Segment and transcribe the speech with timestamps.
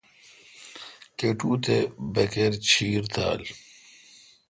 [1.17, 1.77] کٹو تے
[2.13, 3.39] بکر چیر تھال۔